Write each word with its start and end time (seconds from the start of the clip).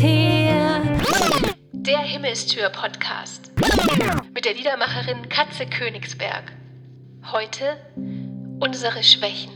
her. 0.00 0.80
Der 1.72 1.98
Himmelstür-Podcast 1.98 3.52
mit 4.32 4.44
der 4.44 4.54
Liedermacherin 4.54 5.28
Katze 5.28 5.66
Königsberg. 5.66 6.52
Heute 7.32 7.76
unsere 8.60 9.02
Schwächen. 9.02 9.52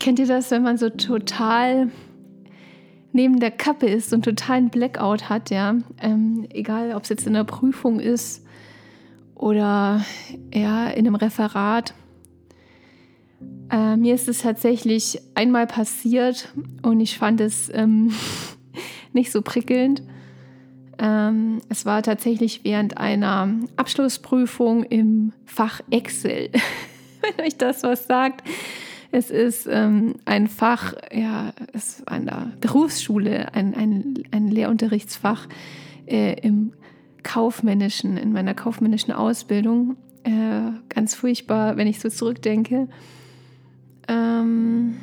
Kennt 0.00 0.18
ihr 0.18 0.26
das, 0.26 0.50
wenn 0.50 0.62
man 0.62 0.78
so 0.78 0.88
total 0.88 1.90
neben 3.12 3.38
der 3.38 3.50
Kappe 3.50 3.86
ist 3.86 4.14
und 4.14 4.24
totalen 4.24 4.70
Blackout 4.70 5.28
hat, 5.28 5.50
ja? 5.50 5.74
Ähm, 6.00 6.46
egal, 6.50 6.94
ob 6.94 7.02
es 7.02 7.10
jetzt 7.10 7.26
in 7.26 7.34
der 7.34 7.44
Prüfung 7.44 8.00
ist 8.00 8.46
oder 9.34 10.04
ja, 10.52 10.88
in 10.88 11.06
einem 11.06 11.16
Referat. 11.16 11.94
Äh, 13.70 13.96
mir 13.96 14.14
ist 14.14 14.28
es 14.28 14.38
tatsächlich 14.38 15.20
einmal 15.34 15.66
passiert 15.66 16.52
und 16.82 17.00
ich 17.00 17.18
fand 17.18 17.40
es 17.40 17.70
ähm, 17.72 18.12
nicht 19.12 19.32
so 19.32 19.42
prickelnd. 19.42 20.02
Ähm, 20.98 21.60
es 21.68 21.86
war 21.86 22.02
tatsächlich 22.02 22.60
während 22.64 22.98
einer 22.98 23.48
Abschlussprüfung 23.76 24.84
im 24.84 25.32
Fach 25.46 25.80
Excel, 25.90 26.50
wenn 27.36 27.46
euch 27.46 27.56
das 27.56 27.82
was 27.82 28.06
sagt. 28.06 28.46
Es 29.10 29.30
ist 29.30 29.68
ähm, 29.70 30.14
ein 30.24 30.48
Fach, 30.48 30.94
ja, 31.12 31.52
es 31.72 31.98
ist 31.98 32.08
an 32.08 32.26
der 32.26 32.52
Berufsschule, 32.60 33.54
ein, 33.54 33.74
ein, 33.74 34.22
ein 34.30 34.48
Lehrunterrichtsfach 34.48 35.48
äh, 36.06 36.40
im 36.40 36.72
kaufmännischen, 37.22 38.16
in 38.16 38.32
meiner 38.32 38.54
kaufmännischen 38.54 39.12
Ausbildung. 39.12 39.96
Äh, 40.24 40.72
ganz 40.88 41.14
furchtbar, 41.14 41.76
wenn 41.76 41.86
ich 41.86 42.00
so 42.00 42.08
zurückdenke. 42.08 42.88
Ähm, 44.12 44.96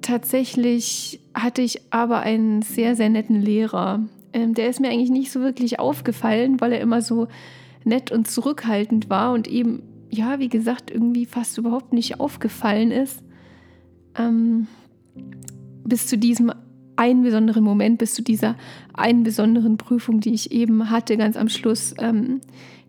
tatsächlich 0.00 1.20
hatte 1.34 1.60
ich 1.60 1.92
aber 1.92 2.20
einen 2.20 2.62
sehr, 2.62 2.96
sehr 2.96 3.10
netten 3.10 3.42
Lehrer. 3.42 4.00
Ähm, 4.32 4.54
der 4.54 4.70
ist 4.70 4.80
mir 4.80 4.88
eigentlich 4.88 5.10
nicht 5.10 5.30
so 5.30 5.40
wirklich 5.40 5.78
aufgefallen, 5.78 6.60
weil 6.60 6.72
er 6.72 6.80
immer 6.80 7.02
so 7.02 7.28
nett 7.84 8.10
und 8.10 8.28
zurückhaltend 8.28 9.10
war 9.10 9.32
und 9.32 9.46
eben 9.46 9.82
ja, 10.08 10.38
wie 10.40 10.48
gesagt, 10.48 10.90
irgendwie 10.90 11.26
fast 11.26 11.56
überhaupt 11.58 11.92
nicht 11.92 12.18
aufgefallen 12.18 12.90
ist. 12.90 13.22
Ähm, 14.16 14.66
bis 15.84 16.06
zu 16.06 16.18
diesem 16.18 16.52
einen 16.96 17.22
besonderen 17.22 17.62
Moment, 17.62 17.98
bis 17.98 18.14
zu 18.14 18.22
dieser 18.22 18.56
einen 18.92 19.22
besonderen 19.22 19.76
Prüfung, 19.76 20.20
die 20.20 20.34
ich 20.34 20.50
eben 20.50 20.90
hatte, 20.90 21.16
ganz 21.16 21.36
am 21.36 21.48
Schluss 21.48 21.94
ähm, 21.98 22.40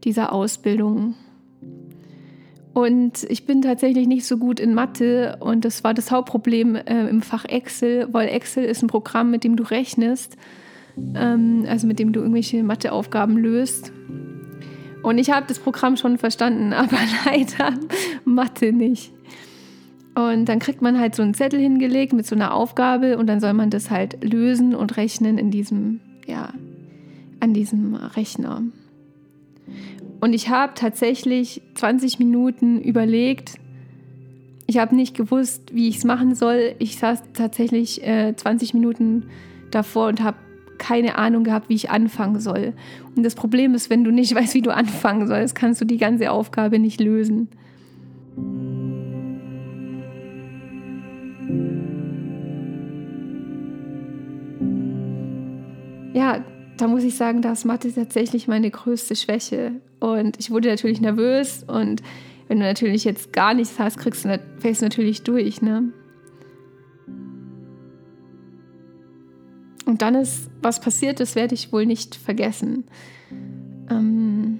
dieser 0.03 0.33
Ausbildung. 0.33 1.15
Und 2.73 3.25
ich 3.29 3.45
bin 3.45 3.61
tatsächlich 3.61 4.07
nicht 4.07 4.25
so 4.25 4.37
gut 4.37 4.59
in 4.59 4.73
Mathe 4.73 5.35
und 5.41 5.65
das 5.65 5.83
war 5.83 5.93
das 5.93 6.09
Hauptproblem 6.09 6.75
äh, 6.75 7.07
im 7.09 7.21
Fach 7.21 7.43
Excel, 7.43 8.07
weil 8.11 8.29
Excel 8.29 8.63
ist 8.63 8.81
ein 8.81 8.87
Programm, 8.87 9.29
mit 9.29 9.43
dem 9.43 9.57
du 9.57 9.63
rechnest, 9.63 10.37
ähm, 11.15 11.65
also 11.67 11.85
mit 11.85 11.99
dem 11.99 12.13
du 12.13 12.21
irgendwelche 12.21 12.63
Matheaufgaben 12.63 13.37
löst. 13.37 13.91
Und 15.03 15.17
ich 15.17 15.31
habe 15.31 15.47
das 15.47 15.59
Programm 15.59 15.97
schon 15.97 16.17
verstanden, 16.17 16.71
aber 16.73 16.97
leider 17.25 17.73
Mathe 18.23 18.71
nicht. 18.71 19.11
Und 20.15 20.45
dann 20.45 20.59
kriegt 20.59 20.81
man 20.81 20.99
halt 20.99 21.15
so 21.15 21.23
einen 21.23 21.33
Zettel 21.33 21.59
hingelegt 21.59 22.13
mit 22.13 22.25
so 22.25 22.35
einer 22.35 22.53
Aufgabe 22.53 23.17
und 23.17 23.27
dann 23.27 23.39
soll 23.39 23.53
man 23.53 23.69
das 23.69 23.89
halt 23.89 24.23
lösen 24.23 24.75
und 24.75 24.97
rechnen 24.97 25.37
in 25.37 25.51
diesem, 25.51 25.99
ja, 26.25 26.53
an 27.39 27.53
diesem 27.53 27.95
Rechner. 27.95 28.61
Und 30.21 30.33
ich 30.33 30.49
habe 30.49 30.73
tatsächlich 30.75 31.63
20 31.73 32.19
Minuten 32.19 32.79
überlegt. 32.79 33.55
Ich 34.67 34.77
habe 34.77 34.95
nicht 34.95 35.17
gewusst, 35.17 35.73
wie 35.73 35.89
ich 35.89 35.97
es 35.97 36.03
machen 36.03 36.35
soll. 36.35 36.75
Ich 36.77 36.97
saß 36.97 37.23
tatsächlich 37.33 38.05
äh, 38.07 38.35
20 38.35 38.75
Minuten 38.75 39.25
davor 39.71 40.07
und 40.07 40.23
habe 40.23 40.37
keine 40.77 41.17
Ahnung 41.17 41.43
gehabt, 41.43 41.69
wie 41.69 41.73
ich 41.73 41.89
anfangen 41.89 42.39
soll. 42.39 42.73
Und 43.15 43.23
das 43.23 43.33
Problem 43.33 43.73
ist, 43.73 43.89
wenn 43.89 44.03
du 44.03 44.11
nicht 44.11 44.35
weißt, 44.35 44.53
wie 44.53 44.61
du 44.61 44.73
anfangen 44.73 45.27
sollst, 45.27 45.55
kannst 45.55 45.81
du 45.81 45.85
die 45.85 45.97
ganze 45.97 46.31
Aufgabe 46.31 46.77
nicht 46.77 47.01
lösen. 47.01 47.49
Ja, 56.13 56.43
da 56.77 56.87
muss 56.87 57.03
ich 57.03 57.15
sagen, 57.15 57.41
da 57.41 57.53
ist 57.53 57.65
Mathe 57.65 57.91
tatsächlich 57.91 58.47
meine 58.47 58.69
größte 58.69 59.15
Schwäche. 59.15 59.81
Und 60.01 60.39
ich 60.39 60.49
wurde 60.49 60.67
natürlich 60.67 60.99
nervös 60.99 61.63
und 61.63 62.01
wenn 62.47 62.59
du 62.59 62.65
natürlich 62.65 63.05
jetzt 63.05 63.31
gar 63.31 63.53
nichts 63.53 63.77
hast, 63.79 63.97
kriegst 63.97 64.25
du, 64.25 64.41
fällst 64.57 64.81
du 64.81 64.85
natürlich 64.85 65.21
durch, 65.21 65.61
ne? 65.61 65.93
Und 69.85 70.01
dann 70.01 70.15
ist 70.15 70.49
was 70.61 70.81
passiert, 70.81 71.19
das 71.19 71.35
werde 71.35 71.53
ich 71.53 71.71
wohl 71.71 71.85
nicht 71.85 72.15
vergessen. 72.15 72.85
Ähm, 73.91 74.59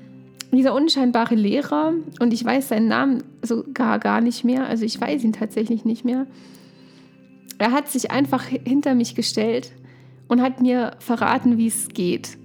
dieser 0.52 0.75
unscheinbare 0.75 1.35
Lehrer, 1.35 1.94
und 2.19 2.34
ich 2.34 2.46
weiß 2.46 2.69
seinen 2.69 2.88
Namen 2.88 3.23
sogar 3.41 3.97
gar 3.97 4.22
nicht 4.22 4.44
mehr, 4.44 4.68
also 4.68 4.85
ich 4.85 5.02
weiß 5.02 5.23
ihn 5.23 5.34
tatsächlich 5.34 5.85
nicht 5.85 6.06
mehr, 6.06 6.28
er 7.58 7.72
hat 7.72 7.90
sich 7.90 8.12
einfach 8.12 8.44
hinter 8.44 8.94
mich 8.94 9.16
gestellt 9.16 9.72
und 10.28 10.41
hat 10.41 10.62
mir 10.62 10.91
verraten, 11.00 11.58
wie 11.58 11.68
es 11.68 11.90
geht. 11.90 12.38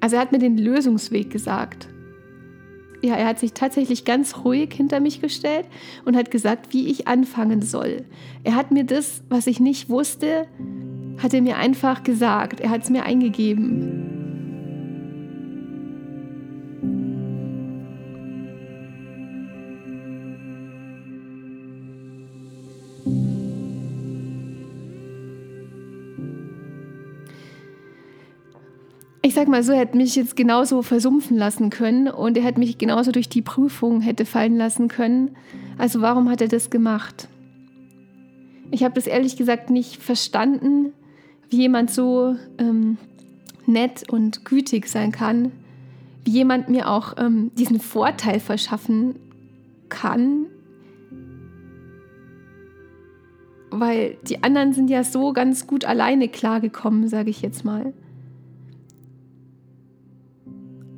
Also 0.00 0.16
er 0.16 0.22
hat 0.22 0.32
mir 0.32 0.38
den 0.38 0.58
Lösungsweg 0.58 1.30
gesagt. 1.30 1.88
Ja, 3.06 3.14
er 3.14 3.28
hat 3.28 3.38
sich 3.38 3.52
tatsächlich 3.52 4.04
ganz 4.04 4.38
ruhig 4.38 4.74
hinter 4.74 4.98
mich 4.98 5.20
gestellt 5.20 5.66
und 6.04 6.16
hat 6.16 6.32
gesagt, 6.32 6.72
wie 6.72 6.88
ich 6.88 7.06
anfangen 7.06 7.62
soll. 7.62 8.04
Er 8.42 8.56
hat 8.56 8.72
mir 8.72 8.82
das, 8.82 9.22
was 9.28 9.46
ich 9.46 9.60
nicht 9.60 9.88
wusste, 9.88 10.48
hat 11.22 11.32
er 11.32 11.40
mir 11.40 11.56
einfach 11.56 12.02
gesagt. 12.02 12.58
Er 12.58 12.70
hat 12.70 12.82
es 12.82 12.90
mir 12.90 13.04
eingegeben. 13.04 14.05
Ich 29.26 29.34
sag 29.34 29.48
mal 29.48 29.64
so, 29.64 29.72
er 29.72 29.80
hätte 29.80 29.96
mich 29.96 30.14
jetzt 30.14 30.36
genauso 30.36 30.82
versumpfen 30.82 31.36
lassen 31.36 31.68
können 31.68 32.06
und 32.06 32.36
er 32.36 32.44
hätte 32.44 32.60
mich 32.60 32.78
genauso 32.78 33.10
durch 33.10 33.28
die 33.28 33.42
Prüfung 33.42 34.00
hätte 34.00 34.24
fallen 34.24 34.56
lassen 34.56 34.86
können. 34.86 35.36
Also 35.78 36.00
warum 36.00 36.30
hat 36.30 36.40
er 36.40 36.46
das 36.46 36.70
gemacht? 36.70 37.28
Ich 38.70 38.84
habe 38.84 38.94
das 38.94 39.08
ehrlich 39.08 39.36
gesagt 39.36 39.68
nicht 39.68 40.00
verstanden 40.00 40.92
wie 41.50 41.58
jemand 41.58 41.90
so 41.90 42.36
ähm, 42.58 42.98
nett 43.66 44.08
und 44.08 44.44
gütig 44.44 44.88
sein 44.88 45.10
kann, 45.10 45.50
wie 46.24 46.30
jemand 46.30 46.68
mir 46.68 46.88
auch 46.88 47.14
ähm, 47.18 47.50
diesen 47.56 47.80
Vorteil 47.80 48.38
verschaffen 48.38 49.16
kann, 49.88 50.46
weil 53.70 54.16
die 54.22 54.42
anderen 54.44 54.72
sind 54.72 54.88
ja 54.88 55.02
so 55.02 55.32
ganz 55.32 55.66
gut 55.66 55.84
alleine 55.84 56.28
klargekommen, 56.28 57.08
sage 57.08 57.30
ich 57.30 57.42
jetzt 57.42 57.64
mal. 57.64 57.92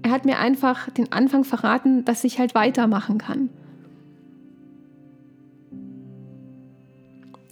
Er 0.08 0.14
hat 0.14 0.24
mir 0.24 0.38
einfach 0.38 0.88
den 0.88 1.12
Anfang 1.12 1.44
verraten, 1.44 2.02
dass 2.06 2.24
ich 2.24 2.38
halt 2.38 2.54
weitermachen 2.54 3.19
kann. 3.19 3.50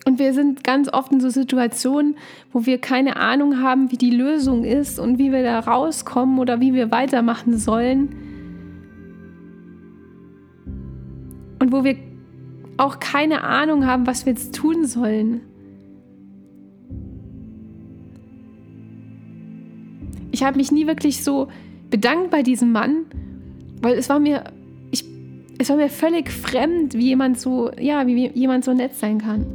Und 0.07 0.19
wir 0.19 0.33
sind 0.33 0.65
ganz 0.65 0.91
oft 0.91 1.13
in 1.13 1.21
so 1.21 1.29
Situationen, 1.29 2.17
wo 2.55 2.65
wir 2.65 2.79
keine 2.79 3.17
Ahnung 3.17 3.61
haben, 3.61 3.91
wie 3.91 3.99
die 3.99 4.11
Lösung 4.11 4.65
ist 4.65 4.99
und 4.99 5.19
wie 5.19 5.33
wir 5.33 5.43
da 5.43 5.59
rauskommen 5.59 6.39
oder 6.39 6.59
wie 6.63 6.73
wir 6.73 6.91
weitermachen 6.91 7.59
sollen. 7.59 8.15
Und 11.59 11.73
wo 11.73 11.85
wir 11.85 11.99
auch 12.79 13.01
keine 13.01 13.45
Ahnung 13.45 13.85
haben, 13.85 14.07
was 14.07 14.25
wir 14.25 14.33
jetzt 14.33 14.55
tun 14.55 14.87
sollen. 14.87 15.43
Ich 20.31 20.43
habe 20.43 20.57
mich 20.57 20.73
nie 20.73 20.87
wirklich 20.87 21.23
so 21.23 21.49
bedankt 21.97 22.31
bei 22.31 22.43
diesem 22.43 22.73
Mann, 22.73 23.07
weil 23.81 23.95
es 23.95 24.11
war 24.11 24.19
mir, 24.19 24.45
ich, 24.91 25.03
es 25.57 25.71
war 25.71 25.77
mir 25.77 25.89
völlig 25.89 26.31
fremd, 26.31 26.93
wie 26.93 27.07
jemand 27.07 27.41
so, 27.41 27.71
ja, 27.81 28.07
wie 28.07 28.29
jemand 28.35 28.67
so 28.67 28.75
nett 28.75 28.95
sein 28.95 29.17
kann. 29.17 29.47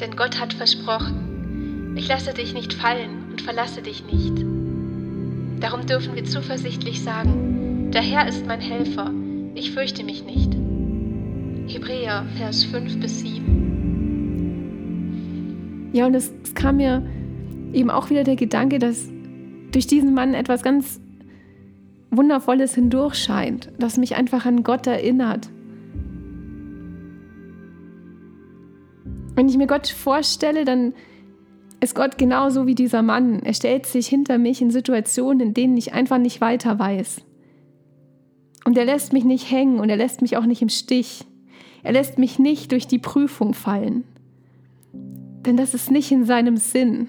Denn 0.00 0.16
Gott 0.16 0.40
hat 0.40 0.54
versprochen, 0.54 1.92
ich 1.96 2.08
lasse 2.08 2.32
dich 2.32 2.54
nicht 2.54 2.72
fallen 2.72 3.26
und 3.30 3.42
verlasse 3.42 3.82
dich 3.82 4.04
nicht. 4.10 4.42
Darum 5.60 5.84
dürfen 5.84 6.14
wir 6.14 6.24
zuversichtlich 6.24 7.02
sagen, 7.02 7.90
der 7.92 8.00
Herr 8.00 8.26
ist 8.26 8.46
mein 8.46 8.62
Helfer, 8.62 9.12
ich 9.54 9.72
fürchte 9.72 10.02
mich 10.02 10.24
nicht. 10.24 10.56
Hebräer, 11.66 12.24
Vers 12.38 12.64
5 12.64 13.00
bis 13.00 13.20
7. 13.20 15.90
Ja, 15.92 16.06
und 16.06 16.14
es, 16.14 16.32
es 16.42 16.54
kam 16.54 16.78
mir 16.78 17.02
eben 17.74 17.90
auch 17.90 18.08
wieder 18.08 18.24
der 18.24 18.36
Gedanke, 18.36 18.78
dass 18.78 19.10
durch 19.72 19.86
diesen 19.86 20.14
Mann 20.14 20.34
etwas 20.34 20.62
ganz 20.62 21.00
Wundervolles 22.10 22.74
hindurch 22.74 23.16
scheint, 23.16 23.70
das 23.78 23.98
mich 23.98 24.16
einfach 24.16 24.46
an 24.46 24.62
Gott 24.62 24.86
erinnert. 24.86 25.50
Wenn 29.34 29.48
ich 29.48 29.56
mir 29.56 29.66
Gott 29.66 29.86
vorstelle, 29.86 30.64
dann 30.64 30.94
ist 31.80 31.94
Gott 31.94 32.18
genauso 32.18 32.66
wie 32.66 32.74
dieser 32.74 33.02
Mann. 33.02 33.40
Er 33.44 33.54
stellt 33.54 33.86
sich 33.86 34.08
hinter 34.08 34.38
mich 34.38 34.60
in 34.60 34.70
Situationen, 34.70 35.40
in 35.40 35.54
denen 35.54 35.76
ich 35.76 35.92
einfach 35.92 36.18
nicht 36.18 36.40
weiter 36.40 36.78
weiß. 36.78 37.20
Und 38.64 38.76
er 38.76 38.84
lässt 38.84 39.12
mich 39.12 39.24
nicht 39.24 39.50
hängen 39.50 39.78
und 39.78 39.88
er 39.88 39.96
lässt 39.96 40.22
mich 40.22 40.36
auch 40.36 40.44
nicht 40.44 40.60
im 40.60 40.68
Stich. 40.68 41.24
Er 41.82 41.92
lässt 41.92 42.18
mich 42.18 42.38
nicht 42.38 42.72
durch 42.72 42.86
die 42.86 42.98
Prüfung 42.98 43.54
fallen. 43.54 44.04
Denn 44.92 45.56
das 45.56 45.72
ist 45.72 45.90
nicht 45.90 46.10
in 46.10 46.24
seinem 46.24 46.56
Sinn. 46.56 47.08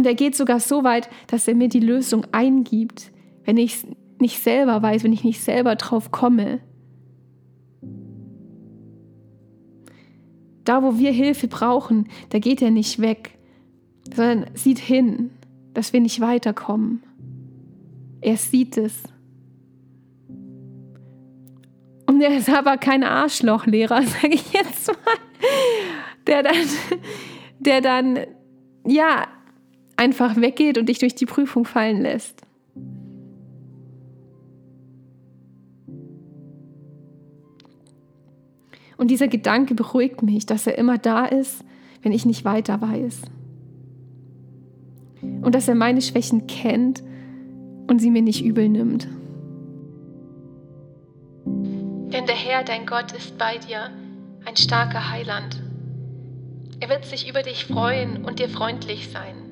Und 0.00 0.06
er 0.06 0.14
geht 0.14 0.34
sogar 0.34 0.60
so 0.60 0.82
weit, 0.82 1.10
dass 1.26 1.46
er 1.46 1.54
mir 1.54 1.68
die 1.68 1.78
Lösung 1.78 2.26
eingibt, 2.32 3.12
wenn 3.44 3.58
ich 3.58 3.74
es 3.74 3.86
nicht 4.18 4.42
selber 4.42 4.80
weiß, 4.80 5.04
wenn 5.04 5.12
ich 5.12 5.24
nicht 5.24 5.42
selber 5.42 5.76
drauf 5.76 6.10
komme. 6.10 6.60
Da, 10.64 10.82
wo 10.82 10.96
wir 10.96 11.12
Hilfe 11.12 11.48
brauchen, 11.48 12.08
da 12.30 12.38
geht 12.38 12.62
er 12.62 12.70
nicht 12.70 13.00
weg, 13.02 13.36
sondern 14.16 14.46
sieht 14.54 14.78
hin, 14.78 15.32
dass 15.74 15.92
wir 15.92 16.00
nicht 16.00 16.22
weiterkommen. 16.22 17.02
Er 18.22 18.38
sieht 18.38 18.78
es. 18.78 19.02
Und 22.06 22.22
er 22.22 22.34
ist 22.38 22.48
aber 22.48 22.78
kein 22.78 23.04
Arschlochlehrer, 23.04 24.02
sage 24.06 24.32
ich 24.32 24.50
jetzt 24.54 24.88
mal, 24.88 24.96
der 26.26 26.42
dann, 26.42 26.66
der 27.58 27.80
dann, 27.82 28.18
ja, 28.86 29.26
einfach 30.00 30.36
weggeht 30.36 30.78
und 30.78 30.88
dich 30.88 30.98
durch 30.98 31.14
die 31.14 31.26
Prüfung 31.26 31.66
fallen 31.66 32.00
lässt. 32.00 32.40
Und 38.96 39.10
dieser 39.10 39.28
Gedanke 39.28 39.74
beruhigt 39.74 40.22
mich, 40.22 40.46
dass 40.46 40.66
er 40.66 40.78
immer 40.78 40.96
da 40.96 41.26
ist, 41.26 41.64
wenn 42.00 42.12
ich 42.12 42.24
nicht 42.24 42.46
weiter 42.46 42.80
weiß. 42.80 43.22
Und 45.20 45.54
dass 45.54 45.68
er 45.68 45.74
meine 45.74 46.00
Schwächen 46.00 46.46
kennt 46.46 47.02
und 47.86 47.98
sie 47.98 48.10
mir 48.10 48.22
nicht 48.22 48.42
übel 48.42 48.70
nimmt. 48.70 49.06
Denn 51.44 52.24
der 52.26 52.34
Herr, 52.34 52.64
dein 52.64 52.86
Gott, 52.86 53.12
ist 53.12 53.36
bei 53.36 53.58
dir, 53.58 53.90
ein 54.46 54.56
starker 54.56 55.10
Heiland. 55.10 55.62
Er 56.80 56.88
wird 56.88 57.04
sich 57.04 57.28
über 57.28 57.42
dich 57.42 57.66
freuen 57.66 58.24
und 58.24 58.38
dir 58.38 58.48
freundlich 58.48 59.10
sein. 59.10 59.49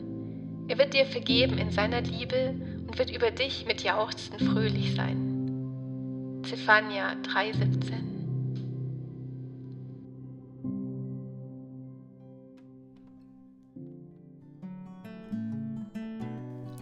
Er 0.68 0.76
wird 0.76 0.92
dir 0.92 1.06
vergeben 1.06 1.56
in 1.56 1.70
seiner 1.70 2.02
Liebe 2.02 2.54
und 2.86 2.98
wird 2.98 3.10
über 3.10 3.30
dich 3.30 3.64
mit 3.66 3.82
Jauchzen 3.82 4.38
fröhlich 4.38 4.94
sein. 4.94 6.42
Zephania 6.42 7.12
3,17 7.22 8.08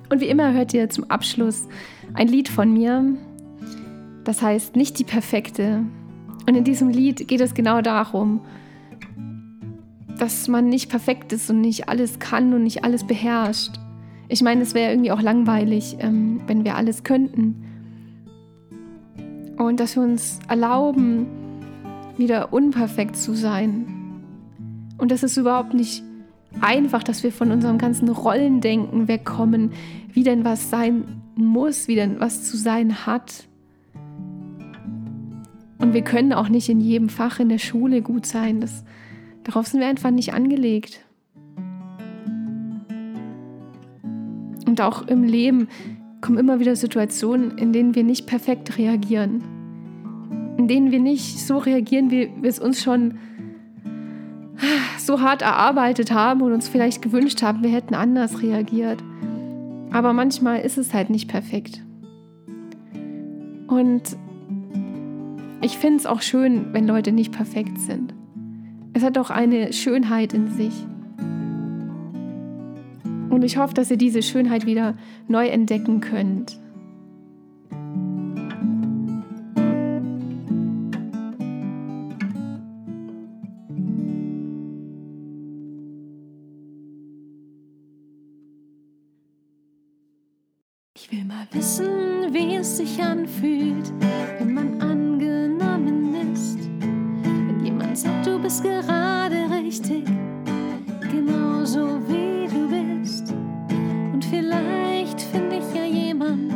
Und 0.08 0.20
wie 0.20 0.28
immer 0.28 0.52
hört 0.52 0.74
ihr 0.74 0.88
zum 0.88 1.10
Abschluss 1.10 1.68
ein 2.14 2.28
Lied 2.28 2.48
von 2.48 2.72
mir. 2.72 3.04
Das 4.24 4.42
heißt 4.42 4.74
nicht 4.74 4.98
die 4.98 5.04
perfekte. 5.04 5.84
Und 6.48 6.56
in 6.56 6.64
diesem 6.64 6.88
Lied 6.88 7.28
geht 7.28 7.40
es 7.40 7.54
genau 7.54 7.82
darum, 7.82 8.40
dass 10.18 10.48
man 10.48 10.68
nicht 10.68 10.88
perfekt 10.88 11.32
ist 11.32 11.50
und 11.50 11.60
nicht 11.60 11.88
alles 11.88 12.18
kann 12.18 12.54
und 12.54 12.62
nicht 12.62 12.84
alles 12.84 13.06
beherrscht. 13.06 13.72
Ich 14.28 14.42
meine, 14.42 14.62
es 14.62 14.74
wäre 14.74 14.90
irgendwie 14.90 15.12
auch 15.12 15.22
langweilig, 15.22 15.96
ähm, 16.00 16.40
wenn 16.46 16.64
wir 16.64 16.76
alles 16.76 17.04
könnten. 17.04 17.64
Und 19.56 19.80
dass 19.80 19.96
wir 19.96 20.02
uns 20.02 20.40
erlauben, 20.48 21.26
wieder 22.16 22.52
unperfekt 22.52 23.16
zu 23.16 23.34
sein. 23.34 23.86
Und 24.98 25.10
das 25.10 25.22
ist 25.22 25.36
überhaupt 25.36 25.74
nicht 25.74 26.02
einfach, 26.60 27.02
dass 27.02 27.22
wir 27.22 27.32
von 27.32 27.52
unserem 27.52 27.78
ganzen 27.78 28.08
Rollendenken 28.08 29.08
wegkommen, 29.08 29.72
wie 30.12 30.22
denn 30.22 30.44
was 30.44 30.70
sein 30.70 31.22
muss, 31.34 31.88
wie 31.88 31.94
denn 31.94 32.18
was 32.18 32.44
zu 32.44 32.56
sein 32.56 33.06
hat. 33.06 33.46
Und 35.78 35.92
wir 35.92 36.02
können 36.02 36.32
auch 36.32 36.48
nicht 36.48 36.68
in 36.68 36.80
jedem 36.80 37.10
Fach 37.10 37.38
in 37.38 37.50
der 37.50 37.58
Schule 37.58 38.00
gut 38.00 38.24
sein. 38.24 38.60
Das, 38.60 38.84
darauf 39.46 39.68
sind 39.68 39.80
wir 39.80 39.86
einfach 39.86 40.10
nicht 40.10 40.34
angelegt. 40.34 41.00
Und 44.66 44.80
auch 44.80 45.06
im 45.06 45.22
Leben 45.22 45.68
kommen 46.20 46.38
immer 46.38 46.58
wieder 46.58 46.74
Situationen, 46.74 47.56
in 47.56 47.72
denen 47.72 47.94
wir 47.94 48.02
nicht 48.02 48.26
perfekt 48.26 48.76
reagieren. 48.76 49.42
In 50.58 50.66
denen 50.66 50.90
wir 50.90 50.98
nicht 50.98 51.38
so 51.38 51.58
reagieren, 51.58 52.10
wie 52.10 52.30
wir 52.40 52.50
es 52.50 52.58
uns 52.58 52.82
schon 52.82 53.18
so 54.98 55.20
hart 55.20 55.42
erarbeitet 55.42 56.10
haben 56.10 56.42
und 56.42 56.52
uns 56.52 56.66
vielleicht 56.66 57.00
gewünscht 57.00 57.42
haben, 57.42 57.62
wir 57.62 57.70
hätten 57.70 57.94
anders 57.94 58.42
reagiert. 58.42 59.02
Aber 59.92 60.12
manchmal 60.12 60.60
ist 60.60 60.78
es 60.78 60.92
halt 60.92 61.10
nicht 61.10 61.28
perfekt. 61.28 61.82
Und 63.68 64.02
ich 65.60 65.78
finde 65.78 65.98
es 65.98 66.06
auch 66.06 66.22
schön, 66.22 66.72
wenn 66.72 66.86
Leute 66.86 67.12
nicht 67.12 67.32
perfekt 67.32 67.78
sind. 67.78 68.14
Es 68.96 69.02
hat 69.02 69.18
auch 69.18 69.28
eine 69.28 69.74
Schönheit 69.74 70.32
in 70.32 70.48
sich. 70.48 70.72
Und 73.28 73.44
ich 73.44 73.58
hoffe, 73.58 73.74
dass 73.74 73.90
ihr 73.90 73.98
diese 73.98 74.22
Schönheit 74.22 74.64
wieder 74.64 74.94
neu 75.28 75.48
entdecken 75.48 76.00
könnt. 76.00 76.58
wissen, 91.52 92.34
wie 92.34 92.56
es 92.56 92.76
sich 92.76 93.02
anfühlt, 93.02 93.90
bist 98.46 98.62
gerade 98.62 99.50
richtig, 99.50 100.04
genauso 101.10 101.98
wie 102.06 102.46
du 102.46 102.68
bist. 102.68 103.34
Und 104.12 104.24
vielleicht 104.24 105.20
finde 105.20 105.56
ich 105.56 105.74
ja 105.74 105.84
jemand, 105.84 106.52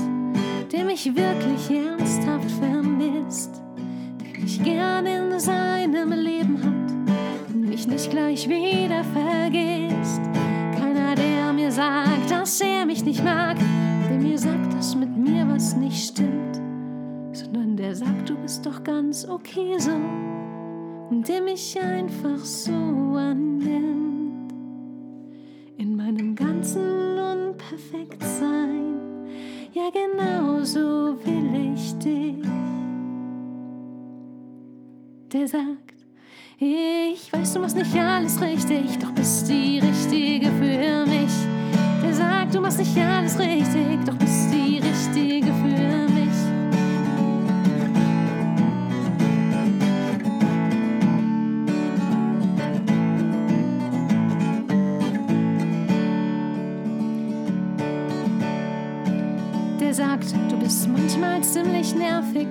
der 0.70 0.84
mich 0.84 1.04
wirklich 1.16 1.68
ernsthaft 1.68 2.48
vermisst, 2.60 3.60
der 4.20 4.40
mich 4.40 4.62
gern 4.62 5.04
in 5.04 5.40
seinem 5.40 6.12
Leben 6.12 6.58
hat 6.58 7.52
und 7.52 7.68
mich 7.68 7.88
nicht 7.88 8.08
gleich 8.08 8.48
wieder 8.48 9.02
vergisst. 9.02 10.22
Keiner, 10.78 11.16
der 11.16 11.52
mir 11.52 11.72
sagt, 11.72 12.30
dass 12.30 12.60
er 12.60 12.86
mich 12.86 13.04
nicht 13.04 13.24
mag 13.24 13.56
der 14.08 14.18
mir 14.18 14.38
sagt, 14.38 14.74
dass 14.74 14.94
mit 14.94 15.16
mir 15.16 15.44
was 15.48 15.74
nicht 15.74 16.10
stimmt, 16.10 16.60
sondern 17.32 17.76
der 17.76 17.96
sagt, 17.96 18.28
du 18.28 18.36
bist 18.36 18.64
doch 18.64 18.84
ganz 18.84 19.26
okay 19.28 19.74
so 19.76 19.90
der 21.10 21.42
mich 21.42 21.78
einfach 21.78 22.38
so 22.38 22.72
annimmt. 22.72 24.52
In 25.76 25.96
meinem 25.96 26.34
ganzen 26.34 27.18
Unperfektsein, 27.18 29.00
ja 29.72 29.90
genau 29.90 30.62
so 30.62 31.16
will 31.24 31.74
ich 31.74 31.92
dich. 31.98 32.46
Der 35.32 35.46
sagt, 35.46 35.94
ich 36.58 37.32
weiß, 37.32 37.54
du 37.54 37.60
machst 37.60 37.76
nicht 37.76 37.94
alles 37.96 38.40
richtig, 38.40 38.98
doch 38.98 39.12
bist 39.12 39.48
die 39.48 39.78
Richtige 39.78 40.46
für 40.46 41.06
mich 41.06 41.32
der 42.10 42.14
sagt, 42.14 42.54
du 42.54 42.60
machst 42.60 42.78
nicht 42.78 42.96
alles 42.96 43.38
richtig, 43.38 44.04
doch 44.04 44.16
bist 44.16 44.52
die 44.52 44.78
Richtige 44.78 45.52
für 45.52 45.66
mich. 45.66 45.99
Der 59.90 59.96
sagt, 59.96 60.32
du 60.48 60.56
bist 60.56 60.86
manchmal 60.86 61.42
ziemlich 61.42 61.92
nervig, 61.96 62.46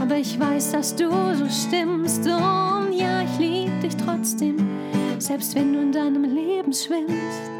aber 0.00 0.14
ich 0.14 0.38
weiß, 0.38 0.70
dass 0.70 0.94
du 0.94 1.10
so 1.34 1.48
stimmst 1.48 2.20
und 2.20 2.92
ja, 2.92 3.22
ich 3.22 3.36
lieb 3.40 3.80
dich 3.80 3.96
trotzdem, 3.96 4.58
selbst 5.18 5.56
wenn 5.56 5.72
du 5.72 5.80
in 5.80 5.90
deinem 5.90 6.22
Leben 6.22 6.72
schwimmst. 6.72 7.50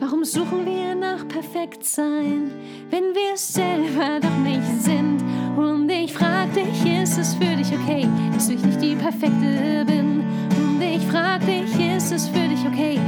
Warum 0.00 0.24
suchen 0.24 0.64
wir 0.64 0.94
nach 0.94 1.28
Perfektsein, 1.28 2.50
wenn 2.88 3.14
wir 3.14 3.34
es 3.34 3.52
selber 3.52 4.18
doch 4.22 4.38
nicht 4.38 4.80
sind? 4.82 5.22
Und 5.54 5.90
ich 5.90 6.14
frag 6.14 6.54
dich, 6.54 7.02
ist 7.02 7.18
es 7.18 7.34
für 7.34 7.54
dich 7.54 7.70
okay, 7.70 8.08
dass 8.32 8.48
ich 8.48 8.64
nicht 8.64 8.80
die 8.80 8.96
Perfekte 8.96 9.84
bin? 9.86 10.24
Und 10.56 10.80
ich 10.80 11.06
frag 11.06 11.44
dich, 11.44 11.70
ist 11.94 12.10
es 12.12 12.28
für 12.28 12.48
dich 12.48 12.66
okay, 12.66 12.98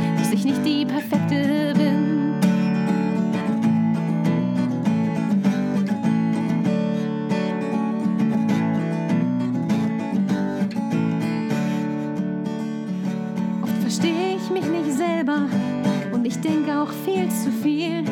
auch 16.85 16.93
viel 17.05 17.29
zu 17.31 17.51
viel. 17.51 18.05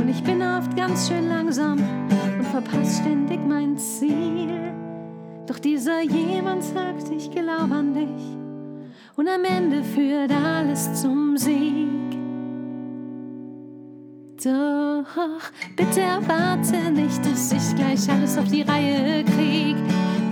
Und 0.00 0.08
ich 0.08 0.22
bin 0.22 0.40
oft 0.42 0.76
ganz 0.76 1.08
schön 1.08 1.28
langsam 1.28 1.78
und 2.38 2.46
verpasse 2.46 3.02
ständig 3.02 3.40
mein 3.46 3.76
Ziel. 3.76 4.72
Doch 5.46 5.58
dieser 5.58 6.02
jemand 6.02 6.62
sagt, 6.62 7.10
ich 7.10 7.30
glaube 7.30 7.74
an 7.74 7.92
dich. 7.94 8.38
Und 9.16 9.28
am 9.28 9.44
Ende 9.44 9.82
führt 9.82 10.32
alles 10.32 11.02
zum 11.02 11.36
Sieg. 11.36 11.88
Doch 14.44 15.50
bitte 15.76 16.00
erwarte 16.00 16.90
nicht, 16.90 17.24
dass 17.24 17.52
ich 17.52 17.76
gleich 17.76 18.10
alles 18.10 18.36
auf 18.36 18.48
die 18.48 18.62
Reihe 18.62 19.24
krieg. 19.24 19.76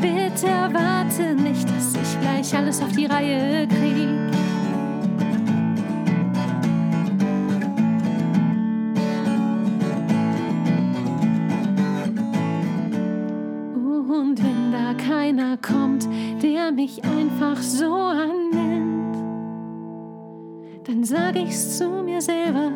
Bitte 0.00 0.48
erwarte 0.48 1.34
nicht, 1.34 1.68
dass 1.68 1.94
ich 1.94 2.20
gleich 2.20 2.54
alles 2.56 2.82
auf 2.82 2.92
die 2.92 3.06
Reihe 3.06 3.66
krieg. 3.68 3.91
Dann 20.84 21.04
sag 21.04 21.36
ich's 21.36 21.78
zu 21.78 21.88
mir 22.02 22.20
selber 22.20 22.72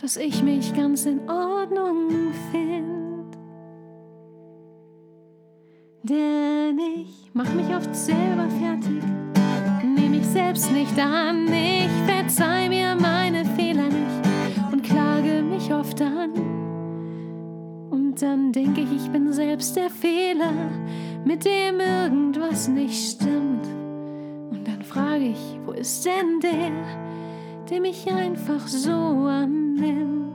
dass 0.00 0.16
ich 0.16 0.42
mich 0.42 0.74
ganz 0.74 1.06
in 1.06 1.28
Ordnung 1.28 2.32
finde. 2.50 3.38
Denn 6.02 6.78
ich 6.78 7.30
mach 7.32 7.52
mich 7.54 7.66
oft 7.74 7.94
selber 7.94 8.48
fertig, 8.60 9.02
nehm 9.82 10.12
mich 10.12 10.26
selbst 10.26 10.70
nicht 10.70 10.98
an, 10.98 11.48
ich 11.52 11.90
verzeih 12.06 12.68
mir 12.68 12.94
meine 12.94 13.44
Fehler 13.44 13.88
nicht 13.88 14.72
und 14.72 14.82
klage 14.82 15.42
mich 15.42 15.72
oft 15.72 16.00
an. 16.00 16.32
Und 17.90 18.22
dann 18.22 18.52
denke 18.52 18.82
ich, 18.82 18.92
ich 18.92 19.10
bin 19.10 19.32
selbst 19.32 19.76
der 19.76 19.90
Fehler, 19.90 20.52
mit 21.24 21.44
dem 21.44 21.80
irgendwas 21.80 22.68
nicht 22.68 23.12
stimmt. 23.12 23.66
Und 24.50 24.68
dann 24.68 24.82
frage 24.82 25.30
ich, 25.30 25.58
wo 25.64 25.72
ist 25.72 26.06
denn 26.06 26.38
der, 26.40 27.05
der 27.70 27.80
mich 27.80 28.10
einfach 28.10 28.66
so 28.66 28.90
an 28.90 29.74
nimmt. 29.74 30.34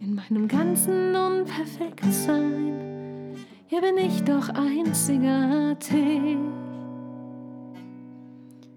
In 0.00 0.14
meinem 0.14 0.46
ganzen 0.48 1.14
Unperfektsein, 1.14 3.36
hier 3.66 3.80
bin 3.82 3.98
ich 3.98 4.24
doch 4.24 4.48
einzigartig. 4.48 6.38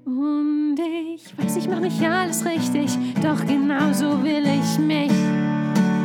Und 0.05 0.75
ich 0.77 1.37
weiß, 1.37 1.55
ich 1.55 1.69
mach 1.69 1.79
nicht 1.79 2.03
alles 2.03 2.43
richtig, 2.45 2.89
doch 3.21 3.45
genauso 3.45 4.21
will 4.21 4.45
ich 4.45 4.77
mich. 4.79 5.13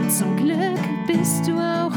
Zum 0.08 0.36
Glück 0.36 0.78
bist 1.08 1.48
du 1.48 1.58
auch 1.58 1.87